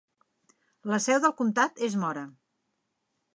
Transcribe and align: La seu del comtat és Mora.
La 0.91 0.99
seu 1.07 1.19
del 1.25 1.35
comtat 1.41 1.83
és 1.89 1.99
Mora. 2.05 2.25